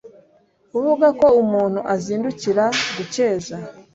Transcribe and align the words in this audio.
kuvuga 0.71 1.07
ko 1.19 1.27
umuntu 1.41 1.79
uzindukira 1.93 2.65
gukeza 2.95 3.55